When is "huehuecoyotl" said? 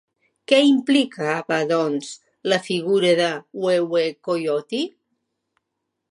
3.65-4.83